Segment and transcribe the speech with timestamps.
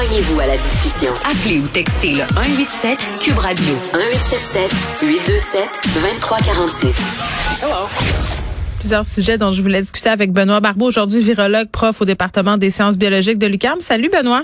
[0.00, 1.12] Joignez-vous à la discussion.
[1.30, 6.96] Appelez ou textez le 187 Cube Radio 1877 827 2346.
[7.62, 7.86] Hello
[8.78, 12.70] plusieurs sujets dont je voulais discuter avec Benoît Barbeau, aujourd'hui virologue, prof au département des
[12.70, 13.82] sciences biologiques de l'UQAM.
[13.82, 14.42] Salut Benoît.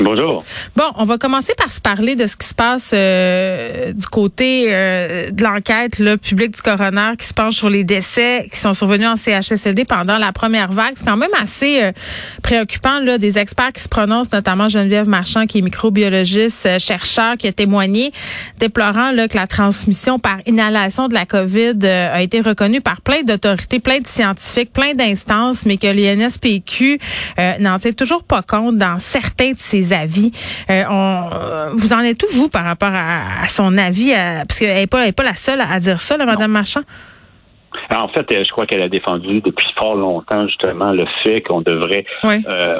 [0.00, 0.44] Bonjour.
[0.74, 4.66] Bon, on va commencer par se parler de ce qui se passe euh, du côté
[4.68, 9.06] euh, de l'enquête publique du coroner qui se penche sur les décès qui sont survenus
[9.06, 10.94] en CHSLD pendant la première vague.
[10.96, 11.92] C'est quand même assez euh,
[12.42, 17.46] préoccupant là, des experts qui se prononcent, notamment Geneviève Marchand, qui est microbiologiste, chercheur, qui
[17.46, 18.12] a témoigné,
[18.58, 23.22] déplorant là, que la transmission par inhalation de la COVID a été reconnue par plein
[23.22, 26.98] d'autorités, plein de scientifiques, plein d'instances, mais que l'INSPQ
[27.60, 30.32] n'en tient toujours pas compte dans certains de ces avis.
[30.70, 34.12] Euh, on, euh, vous en êtes où, vous, par rapport à, son avis?
[34.46, 36.82] parce qu'elle n'est pas, pas la seule à dire ça, là, Mme Marchand.
[37.94, 42.04] En fait, je crois qu'elle a défendu depuis fort longtemps justement le fait qu'on devrait
[42.24, 42.78] euh,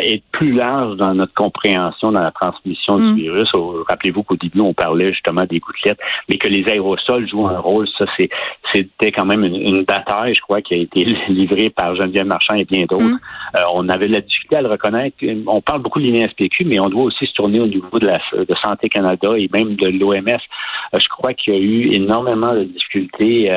[0.00, 3.16] être plus large dans notre compréhension dans la transmission du mm.
[3.16, 3.48] virus.
[3.88, 7.88] Rappelez-vous qu'au début, on parlait justement des gouttelettes, mais que les aérosols jouent un rôle,
[7.98, 8.28] ça, c'est
[8.72, 12.64] c'était quand même une, bataille, je crois, qui a été livrée par Geneviève Marchand et
[12.64, 13.04] bien d'autres.
[13.04, 13.20] Mm.
[13.56, 15.16] Euh, on avait la difficulté à le reconnaître.
[15.46, 18.18] On parle beaucoup de l'INSPQ, mais on doit aussi se tourner au niveau de la
[18.34, 20.28] de Santé Canada et même de l'OMS.
[20.28, 23.50] Euh, je crois qu'il y a eu énormément de difficultés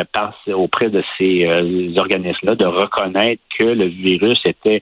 [0.77, 4.81] auprès de ces organismes-là de reconnaître que le virus était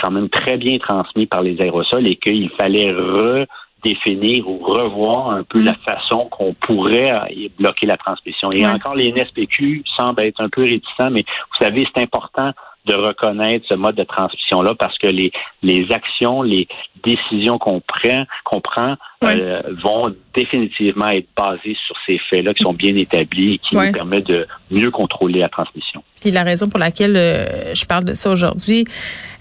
[0.00, 5.42] quand même très bien transmis par les aérosols et qu'il fallait redéfinir ou revoir un
[5.42, 5.64] peu mm.
[5.64, 7.12] la façon qu'on pourrait
[7.58, 8.48] bloquer la transmission.
[8.54, 12.52] Et encore, les NSPQ semblent être un peu réticents, mais vous savez, c'est important
[12.86, 15.32] de reconnaître ce mode de transmission-là parce que les,
[15.62, 16.68] les actions, les
[17.02, 22.74] décisions qu'on prend, qu'on prend euh, vont définitivement être basées sur ces faits-là qui sont
[22.74, 26.02] bien établis et qui nous permettent de mieux contrôler la transmission.
[26.20, 28.84] Puis la raison pour laquelle euh, je parle de ça aujourd'hui,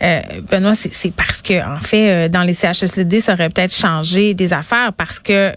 [0.01, 4.53] euh, Benoît, c'est parce que en fait, dans les CHSLD, ça aurait peut-être changé des
[4.53, 5.51] affaires parce que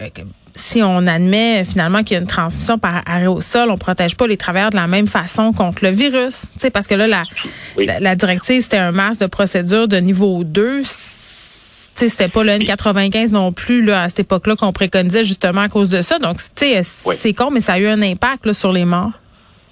[0.57, 4.37] si on admet finalement qu'il y a une transmission par aérosol, on protège pas les
[4.37, 6.47] travailleurs de la même façon contre le virus.
[6.53, 7.23] Tu sais, parce que là, la,
[7.99, 10.83] la, directive, c'était un masque de procédure de niveau 2
[12.05, 15.89] c'était pas le N95 non plus là, à cette époque-là qu'on préconisait justement à cause
[15.89, 16.19] de ça.
[16.19, 19.13] Donc, c'est con, mais ça a eu un impact là, sur les morts.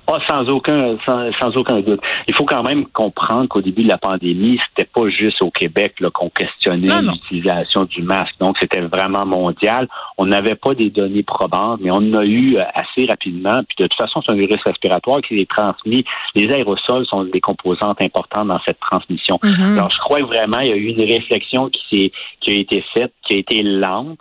[0.08, 2.00] Ah, sans aucun, sans, aucun doute.
[2.28, 5.96] Il faut quand même comprendre qu'au début de la pandémie, c'était pas juste au Québec
[6.14, 8.36] qu'on questionnait l'utilisation du masque.
[8.40, 9.88] Donc, c'était vraiment mondial.
[10.18, 13.62] On n'avait pas des données probantes, mais on en a eu euh, assez rapidement.
[13.68, 16.06] Puis de toute façon, c'est un virus respiratoire qui est transmis.
[16.36, 19.40] Les aérosols sont des composantes importantes dans cette transmission.
[19.42, 19.74] Mm-hmm.
[19.74, 22.12] Alors, je crois que vraiment, il y a eu une réflexion qui s'est,
[22.42, 24.20] qui a été faite, qui a été lente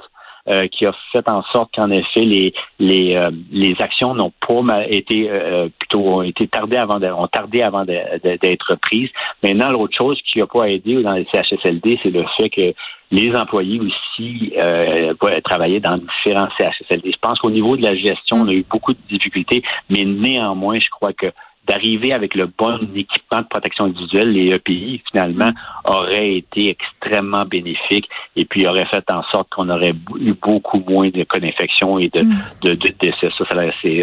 [0.49, 4.87] euh, qui a fait en sorte qu'en effet les les euh, les actions n'ont pas
[4.89, 9.11] été euh, plutôt ont été tardées avant de, ont tardé avant d'être prises.
[9.43, 12.75] Maintenant, l'autre chose qui n'a pas aidé dans les CHSLD, c'est le fait que
[13.11, 17.13] les employés aussi euh, travailler dans différents CHSLD.
[17.13, 20.79] Je pense qu'au niveau de la gestion, on a eu beaucoup de difficultés, mais néanmoins,
[20.81, 21.27] je crois que
[21.67, 25.51] d'arriver avec le bon équipement de protection individuelle, les EPI, finalement,
[25.85, 31.09] auraient été extrêmement bénéfiques et puis auraient fait en sorte qu'on aurait eu beaucoup moins
[31.09, 32.35] de co-infections et de, mm.
[32.63, 33.29] de, de, décès.
[33.39, 33.45] Ça,
[33.81, 34.03] c'est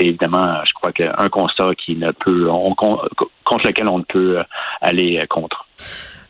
[0.00, 2.48] évidemment, je crois, un constat qui ne peut,
[3.44, 4.42] contre lequel on ne peut euh,
[4.80, 5.66] aller euh, contre.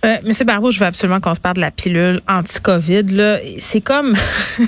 [0.05, 3.39] Euh, Monsieur Barbeau, je veux absolument qu'on se parle de la pilule anti-COVID.
[3.61, 4.15] C'est comme,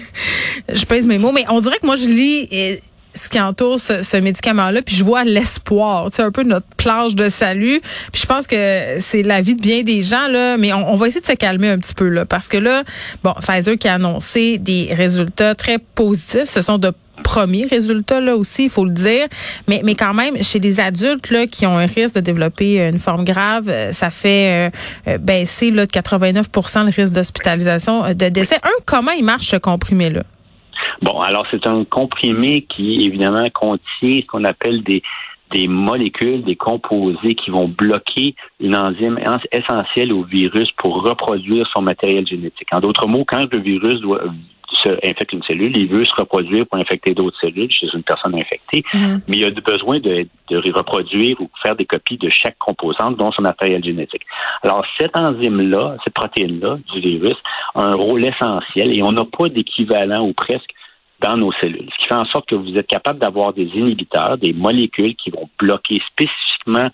[0.69, 2.81] je pèse mes mots, mais on dirait que moi je lis
[3.25, 7.29] ce qui entoure ce, médicament-là, puis je vois l'espoir, c'est un peu notre plage de
[7.29, 7.81] salut.
[8.13, 8.57] Puis je pense que
[9.01, 11.69] c'est la vie de bien des gens là, mais on, va essayer de se calmer
[11.69, 12.85] un petit peu là, parce que là,
[13.23, 16.93] bon, Pfizer qui a annoncé des résultats très positifs, ce sont de
[17.23, 19.27] premiers résultats là aussi, il faut le dire,
[19.69, 22.99] mais mais quand même chez les adultes là qui ont un risque de développer une
[22.99, 28.29] forme grave, ça fait euh, euh, baisser là de 89 le risque d'hospitalisation, euh, de
[28.29, 28.57] décès.
[28.63, 30.23] Un, comment il marche ce comprimé là
[31.03, 35.03] Bon, alors c'est un comprimé qui évidemment contient ce qu'on appelle des
[35.51, 39.21] des molécules, des composés qui vont bloquer une enzyme
[39.53, 42.69] essentielle au virus pour reproduire son matériel génétique.
[42.73, 44.23] En d'autres mots, quand le virus doit,
[44.83, 48.35] se infecte une cellule, il veut se reproduire pour infecter d'autres cellules chez une personne
[48.35, 49.23] infectée, mm-hmm.
[49.29, 53.31] mais il a besoin de, de, reproduire ou faire des copies de chaque composante, dont
[53.33, 54.23] son matériel génétique.
[54.63, 57.37] Alors, cette enzyme-là, cette protéine-là du virus,
[57.75, 60.71] a un rôle essentiel et on n'a pas d'équivalent ou presque
[61.25, 61.89] dans nos cellules.
[61.93, 65.31] Ce qui fait en sorte que vous êtes capable d'avoir des inhibiteurs, des molécules qui
[65.31, 66.89] vont bloquer spécifiquement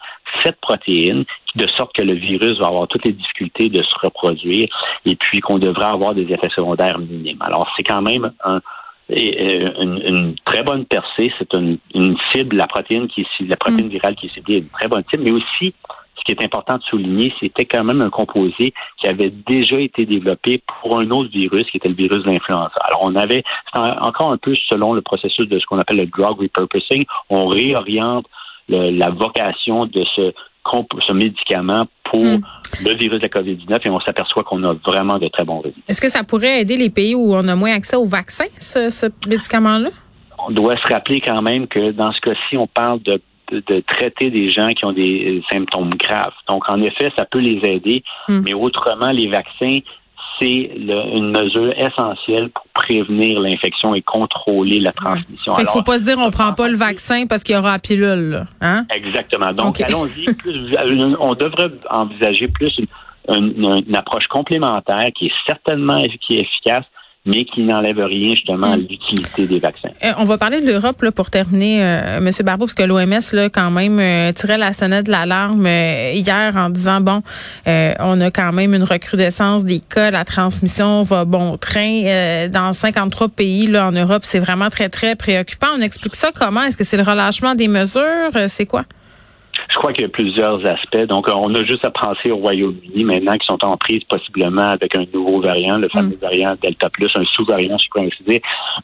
[0.44, 1.24] cette protéine,
[1.56, 4.68] de sorte que le virus va avoir toutes les difficultés de se reproduire
[5.04, 7.40] et puis qu'on devrait avoir des effets secondaires minimes.
[7.40, 8.60] Alors, c'est quand même un,
[9.08, 11.32] une, très bonne percée.
[11.38, 11.78] C'est une,
[12.32, 13.90] cible, la protéine qui est la protéine mm.
[13.90, 15.74] virale qui est ciblée est une très bonne cible, mais aussi
[16.20, 20.06] ce qui est important de souligner, c'était quand même un composé qui avait déjà été
[20.06, 22.72] développé pour un autre virus, qui était le virus de l'influenza.
[22.86, 23.42] Alors, on avait,
[23.74, 28.26] encore un peu selon le processus de ce qu'on appelle le drug repurposing, on réoriente
[28.68, 30.32] la vocation de ce,
[31.06, 32.42] ce médicament pour hmm.
[32.84, 35.82] le virus de la COVID-19 et on s'aperçoit qu'on a vraiment de très bons résultats.
[35.88, 39.10] Est-ce que ça pourrait aider les pays où on a moins accès au vaccin, ce
[39.26, 39.90] médicament-là?
[40.46, 44.30] On doit se rappeler quand même que dans ce cas-ci, on parle de de, traiter
[44.30, 46.32] des gens qui ont des symptômes graves.
[46.48, 48.42] Donc, en effet, ça peut les aider, hmm.
[48.44, 49.78] mais autrement, les vaccins,
[50.40, 55.52] c'est une mesure essentielle pour prévenir l'infection et contrôler la transmission.
[55.58, 57.72] Il ne faut pas se dire on prend pas le vaccin parce qu'il y aura
[57.72, 58.46] la pilule.
[58.60, 58.86] Hein?
[58.94, 59.52] Exactement.
[59.52, 60.28] Donc, allons-y.
[61.20, 62.74] on devrait envisager plus
[63.28, 66.84] une, une, approche complémentaire qui est certainement qui est efficace,
[67.26, 68.86] mais qui n'enlève rien justement à hmm.
[68.88, 69.90] l'utilité des vaccins.
[70.02, 73.20] Euh, on va parler de l'Europe là, pour terminer, euh, Monsieur Barbeau, parce que l'OMS
[73.32, 77.22] là quand même euh, tirait la sonnette de l'alarme euh, hier en disant bon,
[77.66, 83.28] on a quand même une recrudescence des cas, la transmission va bon train dans 53
[83.28, 85.68] pays là en Europe, c'est vraiment très très préoccupant.
[85.76, 86.62] On explique ça comment?
[86.62, 88.30] Est-ce que c'est le relâchement des mesures?
[88.48, 88.84] C'est quoi?
[89.68, 91.06] Je crois qu'il y a plusieurs aspects.
[91.08, 94.94] Donc, on a juste à penser au Royaume-Uni maintenant qui sont en prise possiblement avec
[94.94, 96.20] un nouveau variant, le fameux mm.
[96.20, 98.40] variant Delta Plus, un sous-variant, je pourrais dire.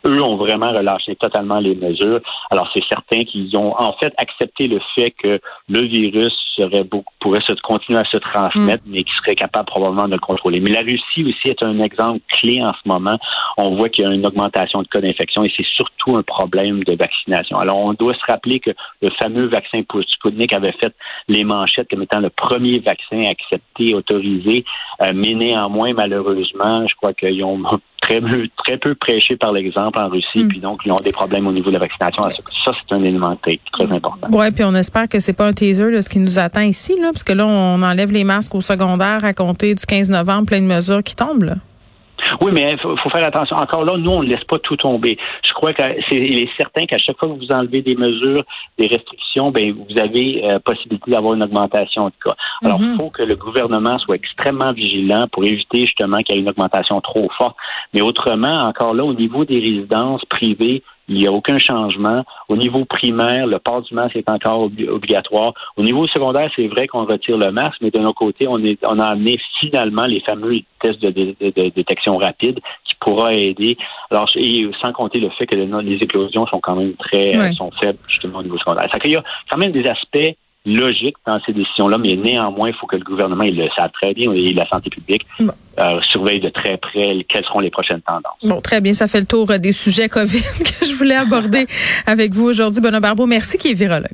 [0.06, 2.20] Eux ont vraiment relâché totalement les mesures.
[2.50, 7.12] Alors, c'est certain qu'ils ont en fait accepté le fait que le virus serait beaucoup,
[7.26, 8.90] pourrait se, continuer à se transmettre, mm.
[8.92, 10.60] mais qui serait capable probablement de le contrôler.
[10.60, 13.18] Mais la Russie aussi est un exemple clé en ce moment.
[13.56, 16.84] On voit qu'il y a une augmentation de cas d'infection et c'est surtout un problème
[16.84, 17.56] de vaccination.
[17.56, 18.70] Alors, on doit se rappeler que
[19.02, 20.94] le fameux vaccin Sputnik avait fait
[21.26, 24.64] les manchettes comme étant le premier vaccin accepté, autorisé,
[25.02, 27.60] euh, mais néanmoins, malheureusement, je crois qu'ils ont
[28.00, 30.48] très peu, très peu prêché par l'exemple en Russie, mm.
[30.48, 32.22] puis donc ils ont des problèmes au niveau de la vaccination.
[32.64, 33.58] Ça, c'est un élément très,
[33.90, 34.28] important.
[34.30, 36.98] Oui, puis on espère que c'est pas un teaser de ce qui nous attend ici,
[37.00, 40.46] là, parce que là, on enlève les masques au secondaire à compter du 15 novembre,
[40.46, 41.44] plein de mesures qui tombent.
[41.44, 41.54] Là.
[42.40, 43.56] Oui, mais il faut, faire attention.
[43.56, 45.18] Encore là, nous, on ne laisse pas tout tomber.
[45.46, 48.44] Je crois qu'il est, certain qu'à chaque fois que vous enlevez des mesures,
[48.78, 52.36] des restrictions, ben vous avez euh, possibilité d'avoir une augmentation de cas.
[52.62, 52.96] Alors, il mhm.
[52.96, 57.00] faut que le gouvernement soit extrêmement vigilant pour éviter justement qu'il y ait une augmentation
[57.00, 57.56] trop forte.
[57.94, 62.24] Mais autrement, encore là, au niveau des résidences privées, il n'y a aucun changement.
[62.48, 65.52] Au niveau primaire, le port du masque est encore obligatoire.
[65.76, 68.78] Au niveau secondaire, c'est vrai qu'on retire le masque, mais de notre côté, on, est,
[68.84, 71.34] on a amené finalement les fameux tests de,
[71.70, 73.76] détection rapide qui pourra aider.
[74.10, 77.98] Alors, et sans compter le fait que les éclosions sont quand même très sont faibles
[78.08, 78.88] justement au niveau secondaire.
[78.90, 82.74] Ça il y a quand même des aspects logique dans ces décisions-là, mais néanmoins, il
[82.74, 86.40] faut que le gouvernement, il le savent très bien, et la santé publique euh, surveille
[86.40, 88.38] de très près quelles seront les prochaines tendances.
[88.42, 91.66] Bon, très bien, ça fait le tour des sujets COVID que je voulais aborder
[92.06, 92.80] avec vous aujourd'hui.
[92.80, 94.10] Benoît Barbeau, merci qui est virologue.